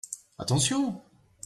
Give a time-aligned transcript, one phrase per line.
[0.39, 0.99] Attention.